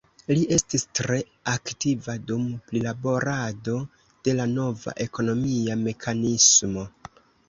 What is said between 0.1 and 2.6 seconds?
Li estis tre aktiva dum